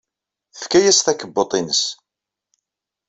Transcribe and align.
Tefka-as-d 0.53 1.03
takebbuḍt-nnes. 1.05 1.83